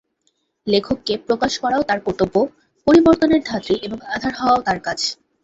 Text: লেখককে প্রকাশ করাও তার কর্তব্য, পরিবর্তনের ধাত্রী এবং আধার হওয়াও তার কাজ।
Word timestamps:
লেখককে 0.67 1.13
প্রকাশ 1.27 1.53
করাও 1.63 1.87
তার 1.89 1.99
কর্তব্য, 2.05 2.35
পরিবর্তনের 2.87 3.41
ধাত্রী 3.45 3.75
এবং 3.81 3.97
আধার 4.15 4.33
হওয়াও 4.35 4.65
তার 4.67 4.79
কাজ। 4.79 4.99